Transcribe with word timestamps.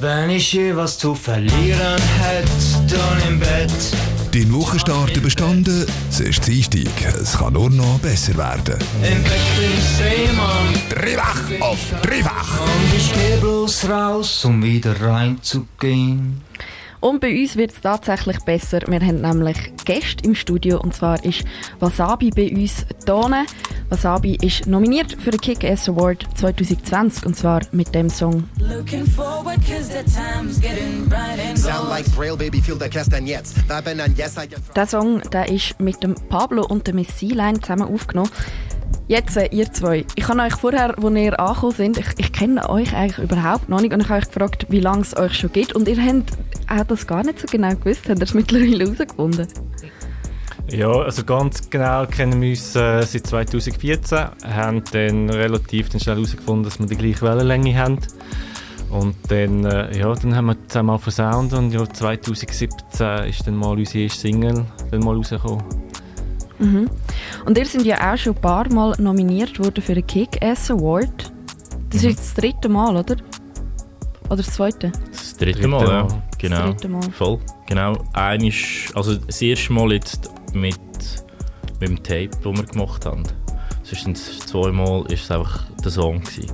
Wenn 0.00 0.30
ich 0.30 0.52
je 0.52 0.76
was 0.76 0.96
zu 0.96 1.12
verlieren 1.12 2.00
hätte, 2.20 2.48
dann 2.88 3.28
im 3.28 3.40
Bett. 3.40 3.72
Dein 4.30 4.52
Wochenstart 4.52 5.16
überstanden, 5.16 5.86
es 6.08 6.20
ist 6.20 6.46
Dienstag, 6.46 7.14
es 7.20 7.36
kann 7.36 7.54
nur 7.54 7.68
noch 7.68 7.98
besser 7.98 8.36
werden. 8.36 8.76
Im 9.02 9.22
Bett 9.24 9.40
bin 9.58 9.70
ich 9.76 9.84
Seemann. 9.84 10.74
Dreifach 10.88 11.60
auf 11.60 11.78
Dreifach! 12.02 12.60
Und 12.60 12.96
ich 12.96 13.12
geh 13.12 13.40
bloß 13.40 13.88
raus, 13.88 14.44
um 14.44 14.62
wieder 14.62 15.00
reinzugehen. 15.00 16.42
Und 17.00 17.20
bei 17.20 17.40
uns 17.40 17.56
wird 17.56 17.72
es 17.72 17.80
tatsächlich 17.80 18.38
besser. 18.40 18.80
Wir 18.88 19.00
haben 19.00 19.20
nämlich 19.20 19.56
Gäste 19.84 20.24
im 20.24 20.34
Studio 20.34 20.80
und 20.80 20.94
zwar 20.94 21.22
ist 21.24 21.44
Wasabi 21.78 22.30
bei 22.30 22.50
uns 22.50 22.84
da. 23.06 23.44
Wasabi 23.90 24.36
ist 24.42 24.66
nominiert 24.66 25.12
für 25.12 25.30
den 25.30 25.40
Kick-Ass 25.40 25.88
Award 25.88 26.26
2020 26.36 27.24
und 27.26 27.36
zwar 27.36 27.60
mit 27.72 27.94
dem 27.94 28.10
Song 28.10 28.44
Looking 28.58 29.06
forward 29.06 29.58
cause 29.66 29.90
the 29.90 30.04
time's 30.10 30.60
getting 30.60 31.08
bright 31.08 31.38
and 31.48 31.58
Sound 31.58 31.78
gold. 31.78 31.90
like 31.90 32.14
Braille, 32.14 32.36
baby, 32.36 32.60
feel 32.60 32.78
the 32.78 32.88
Castanets. 32.88 33.54
Vibing 33.68 34.02
on 34.02 34.14
yes, 34.16 34.36
I 34.36 34.46
get 34.48 34.58
Der 34.74 34.86
Song 34.86 35.22
der 35.32 35.48
ist 35.48 35.78
mit 35.80 36.02
dem 36.02 36.14
Pablo 36.28 36.66
und 36.66 36.86
der 36.86 36.94
Miss 36.94 37.20
Line 37.22 37.60
zusammen 37.60 37.88
aufgenommen. 37.88 38.30
Jetzt, 39.08 39.38
äh, 39.38 39.48
ihr 39.52 39.72
zwei. 39.72 40.04
Ich 40.16 40.28
habe 40.28 40.42
euch 40.42 40.54
vorher, 40.54 40.94
als 40.98 41.16
ihr 41.16 41.40
angekommen 41.40 41.72
sind, 41.72 41.96
ich, 41.96 42.06
ich 42.18 42.30
kenne 42.30 42.68
euch 42.68 42.94
eigentlich 42.94 43.18
überhaupt 43.18 43.70
noch 43.70 43.80
nicht 43.80 43.94
und 43.94 44.00
ich 44.02 44.08
habe 44.10 44.20
euch 44.20 44.28
gefragt, 44.28 44.66
wie 44.68 44.80
lange 44.80 45.00
es 45.00 45.16
euch 45.16 45.32
schon 45.32 45.50
gibt. 45.50 45.74
Und 45.74 45.88
ihr 45.88 45.96
habt 45.96 46.36
auch 46.68 46.84
das 46.84 47.06
gar 47.06 47.24
nicht 47.24 47.38
so 47.38 47.46
genau 47.50 47.74
gewusst. 47.74 48.08
Habt 48.08 48.18
ihr 48.18 48.24
es 48.24 48.34
mittlerweile 48.34 48.84
herausgefunden? 48.84 49.46
Ja, 50.70 50.90
also 50.90 51.24
ganz 51.24 51.70
genau 51.70 52.06
kennen 52.06 52.42
wir 52.42 52.50
uns 52.50 52.76
äh, 52.76 53.02
seit 53.02 53.26
2014, 53.26 54.18
haben 54.44 54.82
dann 54.92 55.30
relativ 55.30 55.88
dann 55.88 56.00
schnell 56.00 56.16
herausgefunden, 56.16 56.64
dass 56.64 56.78
wir 56.78 56.86
die 56.86 56.96
gleiche 56.96 57.22
Wellenlänge 57.22 57.74
haben. 57.78 57.98
Und 58.90 59.16
dann, 59.28 59.64
äh, 59.64 59.98
ja, 59.98 60.14
dann 60.14 60.36
haben 60.36 60.46
wir 60.46 60.68
zusammen 60.68 61.00
mal 61.02 61.10
Sound 61.10 61.52
und 61.54 61.72
ja, 61.72 61.88
2017 61.88 63.08
ist 63.28 63.46
dann 63.46 63.56
mal 63.56 63.78
unsere 63.78 64.04
erste 64.04 64.20
Single 64.20 64.64
dann 64.90 65.00
mal 65.00 65.16
rausgekommen. 65.16 65.62
Und 67.46 67.56
ihr 67.56 67.64
sind 67.64 67.86
ja 67.86 68.12
auch 68.12 68.16
schon 68.16 68.34
ein 68.34 68.40
paar 68.40 68.70
Mal 68.72 68.94
nominiert 68.98 69.58
worden 69.58 69.82
für 69.82 69.94
den 69.94 70.06
Kick-Ass 70.06 70.70
Award. 70.70 71.32
Das 71.90 72.02
ist 72.02 72.08
jetzt 72.10 72.18
das 72.18 72.34
dritte 72.34 72.68
Mal, 72.68 72.96
oder? 72.96 73.16
Oder 74.26 74.36
das 74.36 74.52
zweite? 74.52 74.92
Das 75.10 75.36
dritte, 75.36 75.52
Dritte 75.52 75.68
Mal, 75.68 75.86
ja. 75.86 76.04
Mal. 76.04 76.22
Genau. 76.38 76.56
Das 76.56 76.76
dritte 76.76 76.88
Mal. 76.88 77.10
Voll. 77.10 77.38
Genau. 77.66 77.98
Einisch, 78.12 78.90
also 78.94 79.14
das 79.16 79.42
erste 79.42 79.72
Mal 79.72 79.92
jetzt 79.92 80.30
mit, 80.54 80.78
mit 81.80 81.88
dem 81.88 82.02
Tape, 82.02 82.30
das 82.30 82.44
wir 82.44 82.64
gemacht 82.64 83.06
haben. 83.06 83.24
Sonst 83.82 84.48
zweimal 84.48 85.10
ist 85.10 85.24
es 85.24 85.30
einfach 85.30 85.64
der 85.82 85.90
Song. 85.90 86.20
Gewesen. 86.20 86.52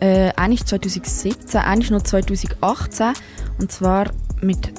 Äh, 0.00 0.32
einer 0.36 0.54
ist 0.54 0.68
2017, 0.68 1.60
einer 1.60 1.82
ist 1.82 1.90
noch 1.90 2.02
2018. 2.02 3.12
Und 3.58 3.72
zwar 3.72 4.10
mit 4.40 4.72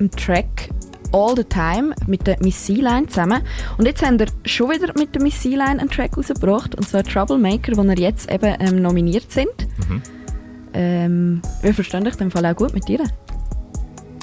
dem 0.00 0.10
Track 0.10 0.70
All 1.12 1.34
the 1.36 1.44
Time 1.44 1.94
mit 2.06 2.26
der 2.26 2.36
Miss 2.42 2.68
Line 2.68 3.06
zusammen. 3.06 3.42
Und 3.78 3.86
jetzt 3.86 4.04
haben 4.04 4.18
wir 4.18 4.26
schon 4.44 4.70
wieder 4.70 4.92
mit 4.98 5.14
der 5.14 5.22
Miss 5.22 5.44
Line 5.44 5.80
einen 5.80 5.88
Track 5.88 6.16
rausgebracht. 6.16 6.74
Und 6.74 6.88
zwar 6.88 7.02
Troublemaker, 7.02 7.76
wo 7.76 7.82
wir 7.84 7.98
jetzt 7.98 8.30
eben 8.30 8.56
ähm, 8.60 8.82
nominiert 8.82 9.30
sind. 9.30 9.48
Mhm. 9.88 10.02
Ähm, 10.72 11.42
wir 11.62 11.74
verstehen 11.74 12.04
dich 12.04 12.16
dem 12.16 12.30
Fall 12.30 12.46
auch 12.46 12.56
gut 12.56 12.74
mit 12.74 12.86
dir. 12.88 13.00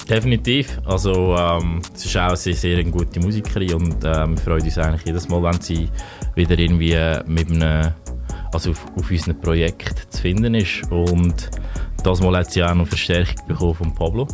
Definitiv. 0.08 0.80
Also, 0.84 1.36
ähm, 1.36 1.82
es 1.94 2.04
ist 2.04 2.16
auch 2.16 2.28
eine 2.28 2.36
sehr, 2.36 2.54
sehr 2.54 2.84
gute 2.84 3.18
Musikerin 3.18 3.74
und 3.74 4.04
ähm, 4.04 4.36
wir 4.36 4.38
freuen 4.38 4.62
uns 4.62 4.78
eigentlich 4.78 5.04
jedes 5.04 5.28
Mal, 5.28 5.42
wenn 5.42 5.60
sie 5.60 5.88
wieder 6.36 6.56
irgendwie 6.56 6.92
äh, 6.92 7.24
mit 7.26 7.50
einem, 7.50 7.92
also 8.52 8.70
auf, 8.70 8.86
auf 8.96 9.10
unserem 9.10 9.40
Projekt 9.40 10.12
zu 10.12 10.22
finden 10.22 10.54
ist. 10.54 10.82
Und 10.90 11.50
das 12.04 12.20
Mal 12.20 12.36
hat 12.36 12.52
sie 12.52 12.62
auch 12.62 12.74
noch 12.74 12.86
Verstärkung 12.86 13.48
bekommen 13.48 13.74
von 13.74 13.94
Pablo. 13.94 14.28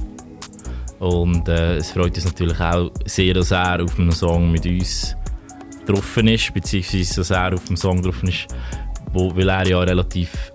Und 0.99 1.49
äh, 1.49 1.77
es 1.77 1.91
freut 1.91 2.15
uns 2.15 2.27
natürlich 2.27 2.61
auch 2.61 2.91
sehr, 3.07 3.33
dass 3.33 3.51
er 3.51 3.83
auf 3.83 3.99
einem 3.99 4.13
Song 4.13 4.53
mit 4.53 4.67
uns 4.67 5.17
drauf 5.87 6.17
ist, 6.19 6.53
beziehungsweise 6.53 7.17
dass 7.17 7.31
er 7.31 7.55
auf 7.55 7.65
dem 7.65 7.77
Song 7.77 8.03
drauf 8.03 8.23
ist, 8.23 8.47
wo, 9.13 9.35
weil 9.35 9.49
er 9.49 9.67
ja 9.67 9.81
relativ 9.81 10.52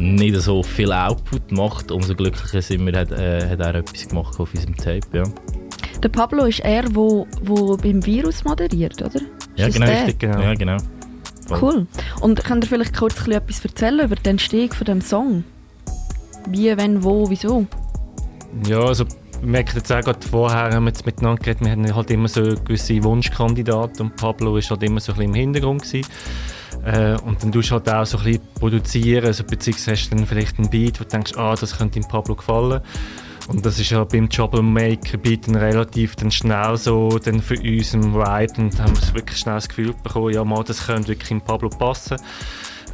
nicht 0.00 0.36
so 0.36 0.62
viel 0.62 0.92
Output 0.92 1.52
macht, 1.52 1.90
umso 1.90 2.14
glücklicher 2.14 2.62
sind 2.62 2.86
wir, 2.86 2.98
hat, 2.98 3.12
äh, 3.12 3.48
hat 3.50 3.60
er 3.60 3.74
etwas 3.76 4.08
gemacht 4.08 4.40
auf 4.40 4.52
unserem 4.54 4.76
Tape, 4.76 5.00
ja. 5.12 5.24
Der 6.02 6.08
Pablo 6.08 6.46
ist 6.46 6.60
er, 6.60 6.84
wo, 6.94 7.26
wo 7.42 7.76
beim 7.76 8.04
Virus 8.04 8.42
moderiert, 8.44 9.00
oder? 9.02 9.20
Ja, 9.56 9.68
genau, 9.68 9.86
der? 9.86 10.00
richtig, 10.00 10.18
genau. 10.20 10.40
Ja, 10.40 10.54
genau. 10.54 10.78
Cool. 11.60 11.86
Und 12.20 12.42
könnt 12.44 12.64
ihr 12.64 12.68
vielleicht 12.68 12.96
kurz 12.96 13.18
ein 13.18 13.24
bisschen 13.24 13.42
etwas 13.42 13.64
erzählen 13.64 14.06
über 14.06 14.14
den 14.14 14.30
Entstehung 14.30 14.72
von 14.72 14.84
dem 14.84 15.00
Song? 15.00 15.44
Wie, 16.48 16.74
wenn, 16.76 17.04
wo, 17.04 17.28
wieso? 17.28 17.66
Ja, 18.66 18.80
also 18.80 19.04
wir 19.40 19.48
merken 19.48 19.76
jetzt 19.76 19.92
auch 19.92 20.00
gerade 20.00 20.26
vorher, 20.26 20.70
haben 20.70 20.84
wir 20.84 20.90
jetzt 20.90 21.04
miteinander 21.04 21.42
geredet, 21.42 21.62
wir 21.62 21.72
hatten 21.72 21.94
halt 21.94 22.10
immer 22.10 22.28
so 22.28 22.42
gewisse 22.42 23.02
Wunschkandidaten 23.02 24.06
und 24.06 24.16
Pablo 24.16 24.54
war 24.54 24.62
halt 24.62 24.82
immer 24.82 25.00
so 25.00 25.12
ein 25.12 25.18
bisschen 25.18 25.34
im 25.34 25.34
Hintergrund. 25.34 25.82
Gewesen. 25.82 26.06
Äh, 26.84 27.16
und 27.22 27.42
dann 27.42 27.52
tust 27.52 27.70
du 27.70 27.74
halt 27.74 27.88
auch 27.90 28.04
so 28.06 28.18
ein 28.18 28.24
bisschen 28.24 28.42
produzieren, 28.58 29.26
also 29.26 29.44
beziehungsweise 29.44 29.92
hast 29.92 30.10
du 30.10 30.16
dann 30.16 30.26
vielleicht 30.26 30.58
einen 30.58 30.70
Beat, 30.70 31.00
wo 31.00 31.04
du 31.04 31.10
denkst, 31.10 31.32
ah, 31.36 31.54
das 31.54 31.76
könnte 31.78 32.00
dem 32.00 32.08
Pablo 32.08 32.34
gefallen. 32.34 32.80
Und 33.48 33.66
das 33.66 33.80
ist 33.80 33.90
ja 33.90 34.04
beim 34.04 34.28
Troublemaker 34.30 35.18
Beat 35.18 35.48
dann 35.48 35.56
relativ 35.56 36.14
dann 36.16 36.30
schnell 36.30 36.76
so 36.76 37.18
dann 37.18 37.40
für 37.40 37.58
uns 37.58 37.94
im 37.94 38.14
Ride 38.14 38.52
und 38.58 38.80
haben 38.80 38.94
wir 38.96 39.14
wirklich 39.14 39.38
schnell 39.38 39.56
das 39.56 39.68
Gefühl 39.68 39.92
bekommen, 40.04 40.32
ja 40.32 40.44
mal, 40.44 40.62
das 40.62 40.86
könnte 40.86 41.08
wirklich 41.08 41.30
im 41.32 41.40
Pablo 41.40 41.68
passen. 41.68 42.16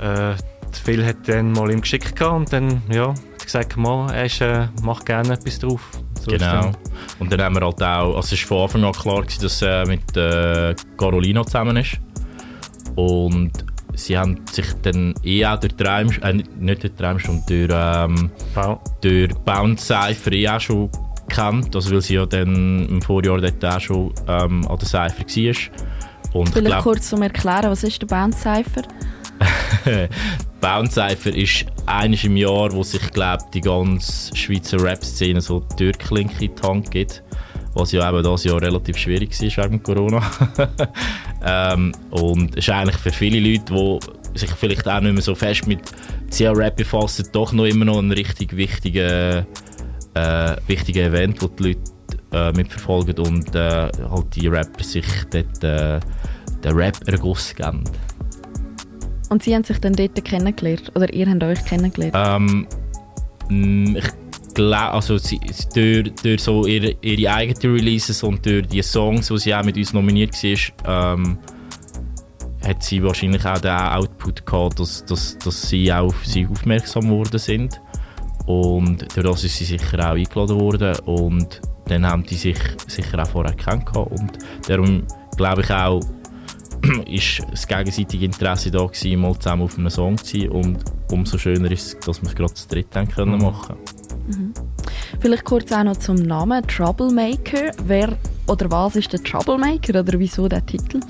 Äh, 0.00 0.34
Phil 0.82 1.04
hat 1.06 1.16
dann 1.26 1.52
mal 1.52 1.70
ihm 1.70 1.80
geschickt 1.80 2.16
gehabt 2.16 2.34
und 2.36 2.52
dann, 2.52 2.82
ja, 2.90 3.08
hat 3.08 3.44
gesagt, 3.44 3.76
mal, 3.76 4.10
er 4.12 4.24
ist, 4.26 4.40
äh, 4.40 4.68
macht 4.82 5.04
gerne 5.06 5.34
etwas 5.34 5.58
drauf. 5.58 5.90
So 6.20 6.30
Genau. 6.30 6.38
dann- 6.62 6.76
Und 7.18 7.32
dann 7.32 7.40
haben 7.42 7.54
wir 7.54 7.62
halt 7.64 7.82
auch, 7.82 8.16
also 8.16 8.34
es 8.34 8.50
war 8.50 8.68
von 8.68 8.82
Anfang 8.82 8.84
an 8.84 8.92
klar, 9.02 9.22
gewesen, 9.22 9.42
dass 9.42 9.62
er 9.62 9.86
mit 9.86 10.16
äh, 10.16 10.74
Carolina 10.96 11.44
zusammen 11.44 11.76
ist. 11.76 11.98
Und 12.94 13.65
sie 13.96 14.16
haben 14.16 14.40
sich 14.52 14.66
dann 14.82 15.14
eh 15.24 15.44
auch 15.46 15.58
durch 15.58 15.74
Traum, 15.74 16.10
äh, 16.22 16.32
nicht- 16.58 16.82
durch 16.84 16.92
Traumstunde, 16.94 17.42
durch, 17.48 17.70
ähm, 17.72 18.30
Wow. 18.54 18.78
durch 19.00 19.34
Bounce 19.44 19.84
Cypher 19.86 20.32
eh 20.32 20.48
auch 20.48 20.60
schon 20.60 20.90
kennt, 21.28 21.74
also 21.74 21.90
weil 21.92 22.00
sie 22.02 22.14
ja 22.14 22.24
dann 22.26 22.86
im 22.88 23.02
Vorjahr 23.02 23.38
dort 23.40 23.64
auch 23.64 23.80
schon 23.80 24.12
ähm, 24.28 24.66
an 24.68 24.78
der 24.78 24.86
Cypher 24.86 25.24
war. 25.26 25.54
Und 26.34 26.48
ich 26.48 26.54
Vielleicht 26.54 26.66
glaub, 26.66 26.82
kurz 26.82 27.08
zum 27.08 27.22
Erklären, 27.22 27.70
was 27.70 27.82
ist 27.82 28.00
der 28.02 28.06
Bandcypher? 28.06 28.82
Bounce 30.60 30.92
Cypher 30.94 31.34
ist 31.34 31.66
eines 31.86 32.24
im 32.24 32.36
Jahr, 32.36 32.72
wo 32.72 32.82
sich 32.82 33.10
glaub, 33.12 33.50
die 33.52 33.60
ganze 33.60 34.34
Schweizer 34.34 34.82
Rap-Szene 34.82 35.40
so 35.40 35.60
die 35.60 35.76
Türklinke 35.92 36.44
in 36.46 36.54
die 36.54 36.62
Hand 36.62 36.90
gibt. 36.90 37.22
Was 37.76 37.92
ja 37.92 38.08
eben 38.08 38.22
dieses 38.22 38.44
Jahr 38.44 38.62
relativ 38.62 38.96
schwierig 38.96 39.38
war 39.58 39.64
wegen 39.64 39.82
Corona. 39.82 40.22
ähm, 41.44 41.92
und 42.10 42.52
es 42.52 42.66
ist 42.66 42.70
eigentlich 42.70 42.96
für 42.96 43.12
viele 43.12 43.38
Leute, 43.38 43.98
die 44.34 44.38
sich 44.38 44.50
vielleicht 44.50 44.88
auch 44.88 45.00
nicht 45.00 45.12
mehr 45.12 45.22
so 45.22 45.34
fest 45.34 45.66
mit 45.66 45.80
CR-Rap 46.34 46.76
befassen, 46.76 47.28
doch 47.32 47.52
noch 47.52 47.66
immer 47.66 47.84
noch 47.84 47.98
ein 47.98 48.10
richtig 48.12 48.56
wichtiger, 48.56 49.46
äh, 50.14 50.56
wichtiger 50.66 51.02
Event, 51.02 51.42
wo 51.42 51.48
die 51.48 51.64
Leute 51.64 51.80
äh, 52.32 52.52
mitverfolgen 52.52 53.18
und 53.18 53.54
äh, 53.54 53.90
halt 54.10 54.34
die 54.34 54.48
Rapper 54.48 54.82
sich 54.82 55.06
dort 55.30 55.62
äh, 55.62 56.00
den 56.64 56.72
Rap-Erguss 56.72 57.54
geben. 57.54 57.84
Und 59.28 59.42
sie 59.42 59.54
haben 59.54 59.64
sich 59.64 59.78
dann 59.80 59.92
dort 59.92 60.24
kennengelernt? 60.24 60.92
Oder 60.94 61.12
ihr 61.12 61.28
habt 61.28 61.44
euch 61.44 61.62
kennengelernt? 61.66 62.14
Ähm, 62.16 62.66
mh, 63.50 63.98
ich 63.98 64.25
also 64.58 65.18
sie, 65.18 65.40
durch, 65.74 66.12
durch 66.22 66.42
so 66.42 66.66
ihre, 66.66 66.94
ihre 67.00 67.32
eigenen 67.32 67.76
Releases 67.76 68.22
und 68.22 68.44
durch 68.46 68.66
die 68.66 68.82
Songs, 68.82 69.28
die 69.28 69.38
sie 69.38 69.54
auch 69.54 69.64
mit 69.64 69.76
uns 69.76 69.92
nominiert 69.92 70.34
war, 70.42 71.14
ähm, 71.14 71.38
hat 72.66 72.82
sie 72.82 73.02
wahrscheinlich 73.02 73.44
auch 73.44 73.58
den 73.58 73.70
Output 73.70 74.44
gehabt, 74.44 74.80
dass, 74.80 75.04
dass, 75.04 75.38
dass 75.38 75.68
sie 75.68 75.92
auch 75.92 76.06
auf 76.06 76.26
sie 76.26 76.46
aufmerksam 76.46 77.04
geworden 77.04 77.38
sind. 77.38 77.80
Und 78.46 79.02
durch 79.16 79.26
das 79.26 79.44
ist 79.44 79.56
sie 79.56 79.64
sicher 79.64 79.98
auch 79.98 80.14
eingeladen 80.14 80.60
worden 80.60 80.96
und 81.04 81.60
dann 81.86 82.06
haben 82.06 82.24
die 82.24 82.34
sich 82.34 82.58
sicher 82.86 83.22
auch 83.22 83.28
vorher 83.28 83.54
kennengelernt. 83.54 84.10
Und 84.12 84.38
darum 84.68 85.02
glaube 85.36 85.62
ich 85.62 85.70
auch, 85.70 86.00
ist 87.06 87.42
das 87.50 87.66
gegenseitige 87.66 88.24
Interesse 88.24 88.70
da 88.70 88.84
gewesen, 88.84 89.20
mal 89.20 89.34
zusammen 89.34 89.62
auf 89.62 89.78
einem 89.78 89.90
Song 89.90 90.16
zu 90.18 90.38
sein 90.38 90.48
und 90.50 90.78
umso 91.10 91.38
schöner 91.38 91.70
ist 91.70 91.94
es, 91.94 92.00
dass 92.00 92.22
wir 92.22 92.28
es 92.28 92.34
gerade 92.34 92.54
zu 92.54 92.68
dritt 92.68 92.90
können 93.14 93.38
machen. 93.38 93.76
Vielleicht 95.20 95.44
kurz 95.44 95.72
auch 95.72 95.84
noch 95.84 95.96
zum 95.96 96.16
Namen 96.16 96.66
Troublemaker. 96.66 97.72
Wer 97.84 98.16
oder 98.46 98.70
was 98.70 98.96
ist 98.96 99.12
der 99.12 99.22
Troublemaker 99.22 100.00
oder 100.00 100.18
wieso 100.18 100.48
der 100.48 100.64
Titel? 100.64 101.00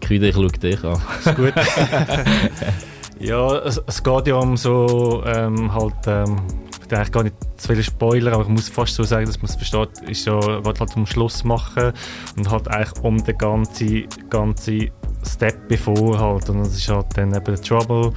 Küde, 0.00 0.28
ich 0.28 0.34
schaue 0.34 0.48
dich 0.48 0.84
an. 0.84 1.00
Ist 1.24 1.36
gut. 1.36 1.52
ja, 3.20 3.58
es, 3.58 3.80
es 3.86 4.02
geht 4.02 4.26
ja 4.26 4.34
um 4.34 4.56
so 4.56 5.22
ähm, 5.24 5.72
halt, 5.72 5.94
ähm, 6.06 6.36
ich 6.82 6.90
will 6.90 6.98
eigentlich 6.98 7.12
gar 7.12 7.22
nicht 7.22 7.36
zu 7.56 7.68
viele 7.68 7.82
Spoiler, 7.82 8.32
aber 8.32 8.42
ich 8.42 8.48
muss 8.48 8.68
fast 8.68 8.94
so 8.94 9.04
sagen, 9.04 9.26
dass 9.26 9.40
man 9.40 9.48
es 9.48 9.54
versteht, 9.54 10.08
ist 10.08 10.26
ja, 10.26 10.40
will 10.40 10.74
halt 10.78 10.96
um 10.96 11.06
Schluss 11.06 11.44
machen 11.44 11.92
und 12.36 12.50
halt 12.50 12.66
eigentlich 12.68 13.04
um 13.04 13.22
den 13.22 13.38
ganzen, 13.38 14.08
ganzen 14.28 14.90
Step 15.24 15.68
bevor 15.68 16.18
halt 16.18 16.48
und 16.50 16.60
das 16.60 16.76
ist 16.76 16.88
halt 16.88 17.06
dann 17.14 17.34
eben 17.34 17.44
der 17.44 17.60
Trouble 17.60 18.12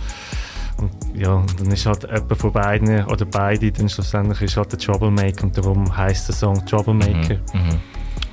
Und 0.79 0.91
ja, 1.15 1.43
dann 1.57 1.71
ist 1.71 1.85
halt 1.85 2.03
jemand 2.03 2.37
von 2.37 2.51
beiden 2.51 3.05
oder 3.05 3.25
beide 3.25 3.71
dann 3.71 3.89
schlussendlich 3.89 4.41
ist 4.41 4.57
halt 4.57 4.71
der 4.71 4.79
Troublemaker 4.79 5.43
und 5.43 5.57
darum 5.57 5.95
heisst 5.95 6.27
der 6.27 6.35
Song 6.35 6.65
Troublemaker. 6.65 7.35
Mhm. 7.53 7.79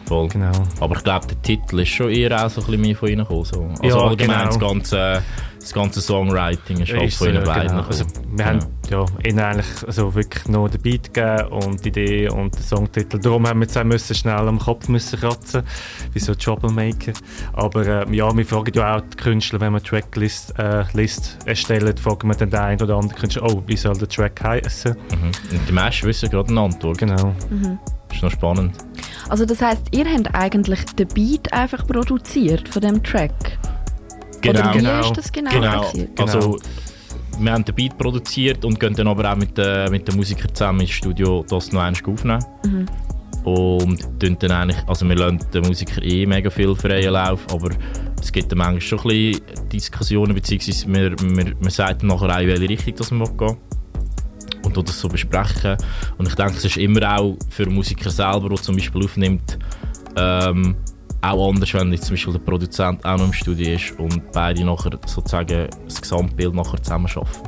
Voll. 0.06 0.28
Genau. 0.28 0.50
Aber 0.80 0.96
ich 0.96 1.04
glaube, 1.04 1.26
der 1.28 1.40
Titel 1.42 1.80
ist 1.80 1.90
schon 1.90 2.10
eher 2.10 2.44
auch 2.44 2.50
so 2.50 2.60
ein 2.60 2.66
bisschen 2.66 2.80
mehr 2.80 2.96
von 2.96 3.08
ihnen 3.08 3.18
gekommen. 3.18 3.44
So. 3.44 3.62
Also 3.80 3.98
Ja, 3.98 4.04
allgemein 4.04 4.38
genau. 4.38 4.46
das, 4.46 4.58
ganze, 4.58 5.22
das 5.60 5.72
ganze 5.74 6.00
Songwriting 6.00 6.80
ist 6.80 6.92
halt 6.92 7.08
Ist, 7.08 7.18
von 7.18 7.28
ihnen 7.28 7.44
beiden 7.44 7.68
genau. 7.68 7.82
Also, 7.82 8.04
wir 8.32 8.44
haben 8.44 8.60
ja, 8.88 9.04
ihnen 9.24 9.38
eigentlich 9.38 9.86
also 9.86 10.14
wirklich 10.14 10.48
noch 10.48 10.68
den 10.68 10.80
Beat 10.80 11.12
gegeben 11.12 11.48
und 11.48 11.84
die 11.84 11.90
Idee 11.90 12.28
und 12.30 12.56
den 12.56 12.62
Songtitel. 12.62 13.18
Darum 13.18 13.46
haben 13.46 13.60
wir 13.60 13.66
jetzt 13.66 13.76
auch 13.76 13.84
müssen 13.84 14.14
schnell 14.14 14.48
am 14.48 14.58
Kopf 14.58 14.88
müssen 14.88 15.20
kratzen, 15.20 15.62
wie 16.12 16.18
so 16.18 16.34
Troublemaker. 16.34 17.12
Aber 17.52 17.86
äh, 17.86 18.16
ja, 18.16 18.34
wir 18.34 18.46
fragen 18.46 18.72
ja 18.74 18.96
auch 18.96 19.02
die 19.02 19.16
Künstler, 19.16 19.60
wenn 19.60 19.74
wir 19.74 19.82
Tracklist 19.82 20.58
äh, 20.58 20.84
List 20.94 21.38
erstellen, 21.44 21.96
fragen 21.96 22.28
wir 22.28 22.34
dann 22.34 22.50
den 22.50 22.58
einen 22.58 22.82
oder 22.82 22.96
anderen 22.96 23.18
Künstler, 23.18 23.42
oh, 23.44 23.62
wie 23.66 23.76
soll 23.76 23.96
der 23.96 24.08
Track 24.08 24.42
heißen? 24.42 24.92
Mhm. 24.92 25.26
Und 25.26 25.68
die 25.68 25.72
meisten 25.72 26.06
wissen 26.06 26.30
gerade 26.30 26.48
eine 26.48 26.60
Antwort. 26.60 26.98
Genau. 26.98 27.34
Das 28.08 28.16
ist 28.16 28.22
noch 28.22 28.30
spannend. 28.30 28.76
Also 29.28 29.44
das 29.44 29.60
heisst, 29.60 29.86
ihr 29.92 30.04
habt 30.04 30.34
eigentlich 30.34 30.84
den 30.96 31.06
Beat 31.08 31.52
einfach 31.52 31.86
produziert 31.86 32.68
von 32.68 32.82
dem 32.82 33.02
Track? 33.02 33.58
Oder 34.48 34.74
wie 34.74 34.78
Genau. 34.78 35.00
ist 35.00 35.16
das 35.16 35.32
genau, 35.32 35.50
Genau. 35.50 35.82
passiert? 35.82 36.16
Genau. 36.16 36.32
Also, 36.32 36.58
wir 37.38 37.52
haben 37.52 37.64
den 37.64 37.74
Beat 37.74 37.96
produziert 37.98 38.64
und 38.64 38.78
gehen 38.78 38.94
dann 38.94 39.08
aber 39.08 39.32
auch 39.32 39.36
mit, 39.36 39.56
den 39.56 39.90
mit 39.90 40.06
den 40.06 40.16
Musikern 40.16 40.54
zusammen 40.54 40.80
ins 40.80 40.90
Studio 40.90 41.44
das 41.48 41.72
noch 41.72 41.80
einmal 41.82 42.02
aufnehmen. 42.06 42.44
Und 43.44 44.20
tun 44.20 44.36
dann 44.38 44.50
eigentlich, 44.50 44.76
also 44.86 45.08
wir 45.08 45.16
lassen 45.16 45.40
den 45.54 45.62
Musikern 45.64 46.04
eh 46.04 46.26
mega 46.26 46.50
viel 46.50 46.74
freien 46.74 47.12
Lauf, 47.14 47.46
aber 47.50 47.70
es 48.20 48.30
gibt 48.30 48.52
dann 48.52 48.58
manchmal 48.58 48.80
schon 48.82 48.98
ein 49.00 49.06
bisschen 49.08 49.42
Diskussionen, 49.72 50.34
beziehungsweise 50.34 50.86
wir, 50.88 51.18
wir, 51.18 51.54
wir 51.58 51.70
sagen 51.70 51.98
dann 52.00 52.08
nachher 52.08 52.36
auch, 52.36 52.40
in 52.40 52.48
welche 52.48 52.68
Richtung 52.68 52.94
das 52.96 53.10
wir 53.10 53.30
gehen. 53.30 53.56
Und 54.62 54.76
das 54.76 55.00
so 55.00 55.08
besprechen. 55.08 55.78
Und 56.18 56.28
ich 56.28 56.34
denke, 56.34 56.52
es 56.58 56.64
ist 56.66 56.76
immer 56.76 57.18
auch 57.18 57.36
für 57.48 57.64
Musiker 57.70 58.10
selber, 58.10 58.50
der 58.50 58.58
zum 58.58 58.76
Beispiel 58.76 59.04
aufnimmt, 59.04 59.58
ähm, 60.16 60.76
auch 61.22 61.50
anders, 61.50 61.74
wenn 61.74 61.92
jetzt 61.92 62.06
zum 62.06 62.14
Beispiel 62.14 62.32
der 62.32 62.40
Produzent 62.40 63.04
auch 63.04 63.18
noch 63.18 63.26
im 63.26 63.32
Studio 63.32 63.74
ist 63.74 63.98
und 63.98 64.32
beide 64.32 64.64
nachher 64.64 64.90
sozusagen 65.06 65.68
das 65.84 66.00
Gesamtbild 66.00 66.54
nachher 66.54 66.82
zusammen 66.82 67.08
schaffen. 67.08 67.42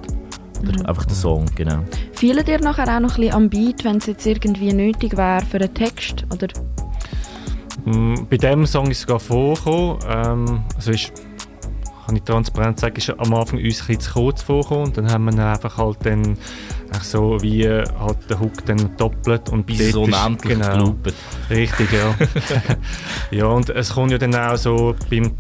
Oder 0.63 0.89
einfach 0.89 1.05
den 1.07 1.15
Song, 1.15 1.47
genau. 1.57 1.79
Fehlt 2.13 2.49
ihr 2.49 2.61
nachher 2.61 2.85
auch 2.95 3.01
noch 3.01 3.17
ein 3.17 3.21
bisschen 3.21 3.35
am 3.35 3.49
Beat, 3.51 3.85
wenn 3.85 3.97
es 3.97 4.07
jetzt 4.07 4.27
irgendwie 4.27 4.73
nötig 4.73 5.17
wäre 5.17 5.45
für 5.45 5.57
einen 5.59 5.75
Text? 5.75 6.25
Oder? 6.33 6.49
Mm, 7.85 8.27
Bei 8.31 8.37
dem 8.37 8.67
Song 8.67 8.91
ist 8.91 8.99
es 8.99 9.03
sogar 9.03 9.19
vorgekommen. 9.19 9.99
Ähm, 10.09 10.65
also 10.77 10.93
ist, 10.93 11.13
kann 12.13 12.17
ich 12.17 12.25
transparent 12.25 12.81
sagen, 12.81 12.97
ist 12.97 13.11
am 13.11 13.35
Anfang 13.35 13.59
uns 13.59 13.81
ein 13.81 13.87
bisschen 13.87 14.01
zu 14.01 14.13
kurz 14.13 14.43
vorgekommen. 14.43 14.87
Und 14.87 14.97
dann 14.99 15.11
haben 15.11 15.25
wir 15.25 15.47
einfach 15.47 15.77
halt 15.79 15.99
dann 16.05 16.37
so 17.03 17.39
wie 17.41 17.65
äh, 17.65 17.85
halt 17.99 18.19
den 18.29 18.41
Hook 18.41 18.67
dann 18.67 18.97
doppelt 18.97 19.49
und 19.51 19.67
Bis 19.67 19.93
so 19.93 20.03
unendlich 20.03 20.59
genau. 20.59 20.95
Richtig, 21.49 21.89
ja. 21.93 22.15
ja, 23.31 23.47
und 23.47 23.71
es 23.71 23.95
kommt 23.95 24.11
ja 24.11 24.19
dann 24.19 24.35
auch 24.35 24.57
so 24.57 24.95
beim 25.09 25.33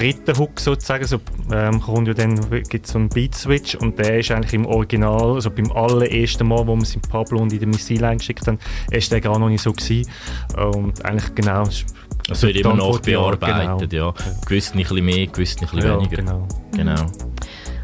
dritten 0.00 0.38
Hook 0.38 0.58
sozusagen, 0.60 1.06
so, 1.06 1.18
ähm, 1.52 1.80
kommt 1.80 2.08
ja 2.08 2.14
dann, 2.14 2.40
gibt 2.68 2.86
so 2.86 2.98
einen 2.98 3.08
Beat-Switch 3.08 3.74
und 3.76 3.98
der 3.98 4.18
ist 4.20 4.30
eigentlich 4.30 4.54
im 4.54 4.66
Original, 4.66 5.34
also 5.34 5.50
beim 5.50 5.70
allerersten 5.72 6.48
Mal, 6.48 6.66
wo 6.66 6.74
wir 6.76 6.82
es 6.82 6.94
in 6.94 7.02
Pablo 7.02 7.40
und 7.40 7.52
in 7.52 7.60
den 7.60 7.70
Missile 7.70 8.06
eingeschickt 8.08 8.46
haben, 8.46 8.58
ist 8.90 9.12
der 9.12 9.20
gar 9.20 9.38
noch 9.38 9.48
nicht 9.48 9.62
so 9.62 9.72
gewesen. 9.72 10.10
Und 10.56 11.04
eigentlich 11.04 11.34
genau... 11.34 11.62
ist- 11.62 11.86
Es 12.30 12.42
wird 12.42 12.56
immer 12.56 12.74
noch 12.74 13.00
bearbeitet, 13.00 13.92
ja. 13.92 14.12
Gewiss 14.46 14.74
nicht 14.74 14.90
ein 14.90 14.96
bisschen 14.96 15.04
mehr, 15.04 15.26
gewiss 15.26 15.60
nicht 15.60 15.72
ein 15.72 15.80
Genau. 15.80 15.98
bisschen 15.98 16.26
Ja, 16.26 16.32
weniger. 16.32 16.46
genau. 16.76 16.94
Genau. 16.94 17.06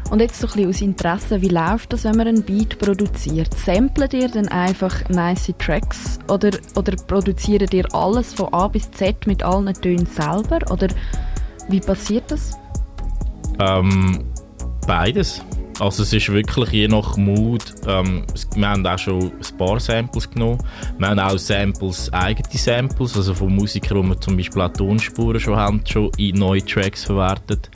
Und 0.09 0.21
jetzt 0.21 0.39
so 0.39 0.47
ein 0.47 0.53
bisschen 0.53 0.69
aus 0.69 0.81
Interesse, 0.81 1.41
wie 1.41 1.49
läuft 1.49 1.91
das, 1.91 2.05
wenn 2.05 2.15
man 2.15 2.27
einen 2.27 2.41
Beat 2.43 2.79
produziert? 2.79 3.53
Samplet 3.53 4.13
ihr 4.13 4.29
dann 4.29 4.47
einfach 4.47 5.09
nice 5.09 5.51
Tracks 5.59 6.17
oder, 6.29 6.51
oder 6.75 6.95
produziert 6.95 7.73
ihr 7.73 7.93
alles 7.93 8.33
von 8.33 8.47
A 8.53 8.69
bis 8.69 8.89
Z 8.91 9.27
mit 9.27 9.43
allen 9.43 9.73
Tönen 9.73 10.05
selber? 10.05 10.59
Oder 10.71 10.87
wie 11.69 11.79
passiert 11.79 12.29
das? 12.29 12.51
Ähm, 13.59 14.23
beides. 14.85 15.41
Also 15.79 16.01
es 16.03 16.11
ist 16.11 16.29
wirklich 16.31 16.69
je 16.71 16.87
nach 16.87 17.17
Mood. 17.17 17.63
Ähm, 17.85 18.23
wir 18.55 18.67
haben 18.67 18.85
auch 18.85 18.97
schon 18.97 19.23
ein 19.31 19.57
paar 19.57 19.79
Samples 19.79 20.29
genommen. 20.29 20.57
Wir 20.97 21.07
haben 21.09 21.19
auch 21.19 21.37
Samples, 21.37 22.11
eigene 22.11 22.57
Samples, 22.57 23.15
also 23.15 23.33
von 23.35 23.53
Musikern, 23.53 24.01
die 24.01 24.09
wir 24.09 24.21
zum 24.21 24.37
Beispiel 24.37 24.61
auch 24.61 24.73
Tonspuren 24.73 25.39
schon 25.39 25.55
haben, 25.55 25.81
schon 25.87 26.09
in 26.17 26.35
neue 26.35 26.65
Tracks 26.65 27.03
verwertet. 27.03 27.69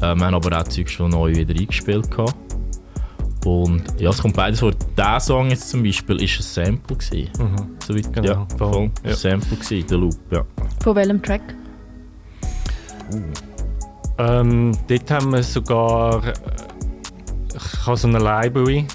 Äh, 0.00 0.14
wir 0.14 0.24
haben 0.26 0.34
aber 0.34 0.58
auch 0.58 0.64
Zeug 0.64 0.88
schon 0.88 1.10
neu 1.10 1.34
wieder 1.34 1.54
eingespielt 1.54 2.10
gehabt. 2.10 2.34
Und 3.44 3.82
ja, 3.98 4.10
es 4.10 4.18
kommt 4.18 4.36
beides 4.36 4.60
vor. 4.60 4.72
Der 4.96 5.18
Song 5.20 5.50
jetzt 5.50 5.68
zum 5.68 5.82
Beispiel 5.82 6.22
ist 6.22 6.38
ein 6.38 6.42
Sample 6.42 6.96
gewesen. 6.96 7.28
Soweit, 7.86 8.12
Genau, 8.12 8.26
ja, 8.26 8.46
voll, 8.56 8.90
ja. 9.02 9.10
Ein 9.10 9.16
Sample 9.16 9.56
gewesen, 9.56 9.86
der 9.88 9.98
Loop, 9.98 10.16
ja. 10.30 10.44
Von 10.82 10.96
welchem 10.96 11.20
Track? 11.20 11.42
Ähm, 14.18 14.72
dort 14.88 15.10
haben 15.10 15.32
wir 15.32 15.42
sogar 15.42 16.24
äh, 16.26 16.32
ich 17.54 17.86
habe 17.86 17.96
so 17.96 18.08
eine 18.08 18.18
Library 18.18 18.86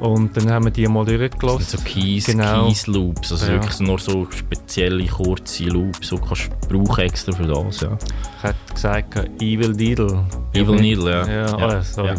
und 0.00 0.36
dann 0.36 0.50
haben 0.50 0.66
wir 0.66 0.70
die 0.72 0.86
mal 0.86 1.04
durchgelassen. 1.04 1.78
so 1.78 1.78
Keys, 1.84 2.26
Genau. 2.26 2.66
Keys 2.66 2.86
Loops, 2.86 3.32
also 3.32 3.46
Ja. 3.46 3.52
wirklich 3.54 3.80
nur 3.80 3.98
so 3.98 4.26
spezielle 4.30 5.04
kurze 5.06 5.64
Loops, 5.64 6.08
so 6.08 6.16
kannst 6.18 6.50
du 6.68 6.82
brauchen 6.84 7.00
extra 7.04 7.32
für 7.32 7.46
das, 7.46 7.80
ja. 7.80 7.96
Ich 8.38 8.42
hätte 8.44 8.74
gesagt 8.74 9.16
Evil 9.40 9.72
Needle. 9.72 10.24
Evil 10.54 10.76
Needle, 10.80 11.10
ja. 11.10 11.26
Ja, 11.26 11.58
Ja. 11.58 11.78
oh, 11.78 11.82
sorry. 11.82 12.14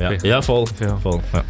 Ja, 0.00 0.12
ja 0.12 0.42
voll, 0.42 0.64
Ja. 0.80 0.96
voll, 0.96 1.20
ja. 1.32 1.42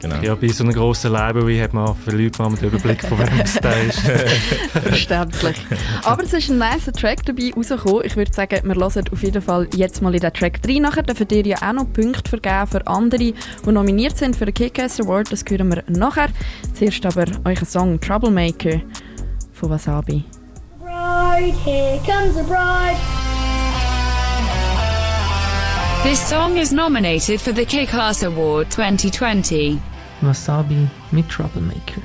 Genau. 0.00 0.16
Ja, 0.22 0.34
bei 0.34 0.48
so 0.48 0.64
einer 0.64 0.72
grossen 0.72 1.12
Library 1.12 1.58
hat 1.58 1.74
man 1.74 1.94
verliert 1.94 2.38
man 2.38 2.54
den 2.56 2.68
Überblick, 2.68 3.02
von 3.02 3.18
wem 3.18 3.40
es 3.42 3.54
da 3.54 3.70
ist. 3.72 3.98
Verständlich. 4.72 5.56
Aber 6.04 6.22
es 6.22 6.32
ist 6.32 6.50
ein 6.50 6.58
nicer 6.58 6.92
Track 6.92 7.24
dabei 7.26 7.52
rausgekommen. 7.54 8.02
Ich 8.04 8.16
würde 8.16 8.32
sagen, 8.32 8.60
wir 8.64 8.74
hören 8.74 9.04
auf 9.12 9.22
jeden 9.22 9.42
Fall 9.42 9.68
jetzt 9.74 10.00
mal 10.00 10.14
in 10.14 10.20
den 10.20 10.32
Track 10.32 10.60
rein. 10.66 10.82
Nachher 10.82 11.02
dürfen 11.02 11.26
ihr 11.30 11.46
ja 11.46 11.56
auch 11.58 11.72
noch 11.74 11.92
Punkte 11.92 12.28
vergeben 12.28 12.66
für 12.66 12.86
andere, 12.86 13.18
die 13.18 13.34
nominiert 13.66 14.16
sind 14.16 14.36
für 14.36 14.46
den 14.46 14.54
Kick-Ass 14.54 15.00
Award. 15.00 15.32
Das 15.32 15.44
hören 15.48 15.68
wir 15.68 15.84
nachher. 15.88 16.28
Zuerst 16.74 17.04
aber 17.04 17.26
euer 17.44 17.64
Song 17.64 18.00
Troublemaker 18.00 18.80
von 19.52 19.70
Wasabi. 19.70 20.24
bride, 21.40 21.54
here 21.54 21.98
comes 22.04 22.34
the 22.34 22.42
bride. 22.44 22.96
This 26.02 26.20
song 26.28 26.56
is 26.56 26.72
nominated 26.72 27.40
for 27.40 27.52
the 27.52 27.64
Kick-Ass 27.64 28.22
Award 28.22 28.70
2020. 28.70 29.80
Wasabi 30.22 30.88
mit 31.10 31.28
Troublemaker. 31.28 32.02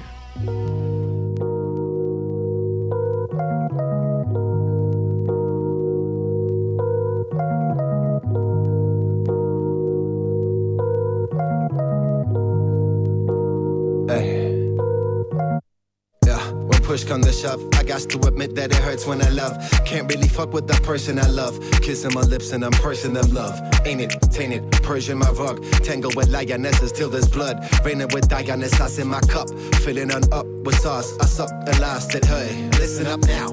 Push 16.96 17.04
comes 17.04 17.26
to 17.26 17.34
shove, 17.34 17.62
I 17.74 17.84
got 17.84 18.02
to 18.12 18.20
admit 18.22 18.56
that 18.56 18.72
it 18.72 18.78
hurts 18.78 19.06
when 19.06 19.22
I 19.22 19.30
love. 19.30 19.54
Can't 19.86 20.10
really 20.10 20.30
fuck 20.30 20.54
with 20.54 20.66
the 20.66 20.76
person 20.76 21.20
I 21.20 21.28
love. 21.28 21.60
Kissing 21.82 22.14
my 22.14 22.22
lips 22.22 22.54
and 22.54 22.64
I'm 22.64 22.72
pursing 22.72 23.12
them 23.12 23.34
love. 23.34 23.60
Ain't 23.86 24.00
it 24.00 24.12
tainted? 24.32 24.72
Persian 24.82 25.18
my 25.18 25.30
rug. 25.32 25.62
Tangle 25.84 26.12
with 26.16 26.30
lionesses 26.30 26.94
till 26.94 27.10
there's 27.10 27.28
blood. 27.28 27.58
Raining 27.84 28.08
with 28.14 28.30
Dionysus 28.30 28.98
in 28.98 29.10
my 29.10 29.20
cup. 29.22 29.50
Filling 29.84 30.10
on 30.14 30.24
up 30.32 30.46
with 30.66 30.80
sauce. 30.80 31.18
I 31.20 31.26
sup 31.26 31.50
and 31.52 31.80
lasted. 31.80 32.24
Hey, 32.24 32.70
listen 32.80 33.08
up 33.08 33.20
now. 33.28 33.52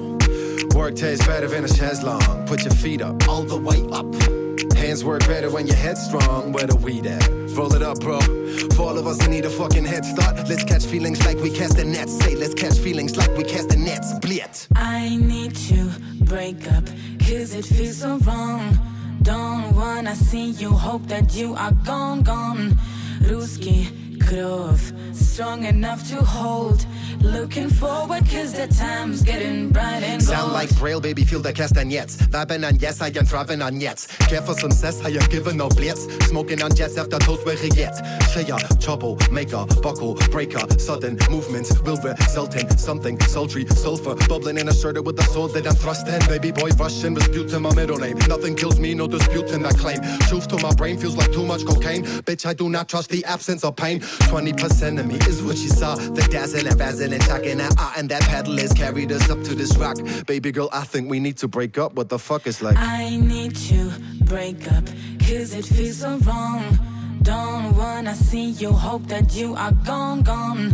Work 0.77 0.95
tastes 0.95 1.27
better 1.27 1.47
than 1.47 1.65
a 1.65 1.67
chaise 1.67 2.01
long. 2.01 2.47
Put 2.47 2.63
your 2.63 2.73
feet 2.73 3.01
up, 3.01 3.27
all 3.27 3.43
the 3.43 3.57
way 3.57 3.81
up. 3.91 4.42
Hands 4.93 5.03
work 5.03 5.25
better 5.25 5.49
when 5.49 5.65
your 5.65 5.75
head's 5.75 6.05
strong. 6.05 6.51
Where 6.51 6.67
the 6.67 6.75
weed 6.75 7.07
at? 7.07 7.27
Roll 7.57 7.73
it 7.73 7.81
up, 7.81 7.99
bro. 7.99 8.19
For 8.75 8.83
all 8.83 8.95
of 8.99 9.07
us 9.07 9.19
who 9.19 9.27
need 9.27 9.43
a 9.43 9.49
fucking 9.49 9.85
head 9.85 10.05
start, 10.05 10.47
let's 10.47 10.63
catch 10.63 10.85
feelings 10.85 11.25
like 11.25 11.37
we 11.39 11.49
cast 11.49 11.77
the 11.77 11.83
nets. 11.83 12.15
Say, 12.19 12.35
let's 12.35 12.53
catch 12.53 12.77
feelings 12.77 13.17
like 13.17 13.35
we 13.35 13.43
cast 13.43 13.69
the 13.69 13.75
nets. 13.75 14.13
Blitz. 14.19 14.67
I 14.75 15.15
need 15.15 15.55
to 15.69 15.89
break 16.25 16.71
up, 16.73 16.85
cause 17.17 17.55
it 17.55 17.65
feels 17.65 17.97
so 17.97 18.19
wrong. 18.19 18.77
Don't 19.23 19.75
wanna 19.75 20.15
see 20.15 20.51
you, 20.61 20.69
hope 20.69 21.07
that 21.07 21.33
you 21.33 21.55
are 21.55 21.73
gone, 21.83 22.21
gone. 22.21 22.77
Ruski, 23.21 23.89
growth, 24.19 24.93
strong 25.15 25.63
enough 25.63 26.07
to 26.09 26.17
hold. 26.17 26.85
Looking 27.23 27.69
forward, 27.69 28.29
cause 28.29 28.51
the 28.51 28.67
time's 28.67 29.21
getting 29.21 29.69
bright 29.69 30.03
and 30.03 30.19
gold. 30.19 30.23
Sound 30.23 30.51
like 30.51 30.75
Braille, 30.77 30.99
baby, 30.99 31.23
feel 31.23 31.39
the 31.39 31.53
castanets. 31.53 32.17
Vibing 32.17 32.67
on 32.67 32.75
yes, 32.79 32.99
I 33.01 33.07
am 33.07 33.25
thriving 33.25 33.61
on 33.61 33.79
yets. 33.79 34.07
Care 34.27 34.41
for 34.41 34.53
some 34.53 34.71
cess, 34.71 35.01
I 35.01 35.07
am 35.07 35.25
giving 35.29 35.55
no 35.55 35.69
blitz. 35.69 36.03
Smoking 36.27 36.61
on 36.61 36.75
jets 36.75 36.97
after 36.97 37.17
toast 37.19 37.45
where 37.45 37.55
yet. 37.55 37.93
Shaya, 38.33 38.59
trouble, 38.83 39.17
maker, 39.31 39.65
buckle, 39.81 40.15
breaker. 40.31 40.67
Sudden 40.77 41.17
movements 41.31 41.79
will 41.83 41.95
result 41.95 42.55
in 42.57 42.77
something 42.77 43.17
sultry, 43.21 43.65
sulfur. 43.67 44.15
Bubbling 44.27 44.57
in 44.57 44.67
a 44.67 44.73
shirt 44.73 45.01
with 45.01 45.17
a 45.17 45.23
sword 45.23 45.53
that 45.53 45.65
I'm 45.65 45.75
thrusting. 45.75 46.19
Baby 46.27 46.51
boy, 46.51 46.71
rushing, 46.71 47.13
disputing 47.13 47.61
my 47.61 47.73
middle 47.73 47.97
name. 47.97 48.17
Nothing 48.27 48.53
kills 48.53 48.81
me, 48.81 48.93
no 48.95 49.07
disputing 49.07 49.61
that 49.61 49.77
claim. 49.77 50.01
Truth 50.27 50.49
to 50.49 50.61
my 50.61 50.73
brain 50.73 50.97
feels 50.97 51.15
like 51.15 51.31
too 51.31 51.45
much 51.45 51.65
cocaine. 51.65 52.03
Bitch, 52.03 52.45
I 52.45 52.53
do 52.53 52.67
not 52.67 52.89
trust 52.89 53.11
the 53.11 53.23
absence 53.23 53.63
of 53.63 53.77
pain. 53.77 54.01
20% 54.01 54.99
of 54.99 55.07
me 55.07 55.15
is 55.15 55.41
what 55.41 55.55
you 55.55 55.69
saw. 55.69 55.95
The 55.95 56.27
dazzle 56.29 56.67
and 56.67 56.77
vazzle 56.77 57.12
and 57.13 57.21
talking 57.23 57.57
that 57.59 57.73
ah, 57.77 57.93
and 57.97 58.09
that 58.09 58.23
has 58.23 58.73
carried 58.73 59.11
us 59.11 59.29
up 59.29 59.41
to 59.43 59.55
this 59.55 59.77
rock. 59.77 59.97
Baby 60.25 60.51
girl, 60.51 60.69
I 60.73 60.83
think 60.83 61.09
we 61.09 61.19
need 61.19 61.37
to 61.37 61.47
break 61.47 61.77
up. 61.77 61.93
What 61.93 62.09
the 62.09 62.19
fuck 62.19 62.47
is 62.47 62.61
like? 62.61 62.75
I 62.77 63.17
need 63.17 63.55
to 63.69 63.91
break 64.25 64.71
up, 64.71 64.85
cause 65.19 65.53
it 65.53 65.65
feels 65.65 65.97
so 65.97 66.17
wrong. 66.25 66.79
Don't 67.21 67.77
wanna 67.77 68.15
see 68.15 68.49
you, 68.61 68.71
hope 68.71 69.05
that 69.07 69.35
you 69.35 69.55
are 69.55 69.71
gone, 69.85 70.23
gone. 70.23 70.71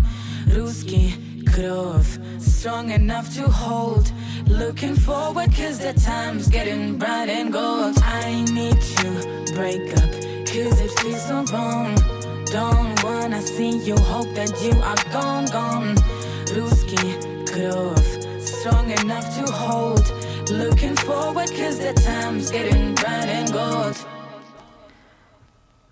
Ruski 0.47 1.43
krov, 1.45 2.05
strong 2.41 2.89
enough 2.91 3.33
to 3.35 3.43
hold. 3.49 4.11
Looking 4.47 4.95
forward, 4.95 5.53
cause 5.53 5.79
the 5.79 5.93
time's 5.93 6.47
getting 6.47 6.97
bright 6.97 7.29
and 7.29 7.51
gold. 7.51 7.97
I 8.01 8.45
need 8.45 8.79
to 8.97 9.53
break 9.53 9.91
up, 9.97 10.11
cause 10.47 10.79
it 10.85 10.91
feels 10.99 11.25
so 11.27 11.43
wrong. 11.53 11.95
Don't 12.45 13.03
wanna 13.03 13.41
see 13.41 13.77
you, 13.77 13.95
hope 13.95 14.33
that 14.33 14.51
you 14.63 14.73
are 14.81 15.01
gone, 15.11 15.45
gone. 15.45 16.18
Ruski 16.55 17.15
krov, 17.45 18.03
strong 18.41 18.89
enough 18.91 19.27
to 19.37 19.51
hold. 19.51 20.13
Looking 20.51 20.95
forward, 20.97 21.49
cause 21.55 21.77
the 21.79 21.93
time's 21.93 22.49
getting 22.51 22.95
bright 22.95 23.29
and 23.29 23.51
gold. 23.51 23.95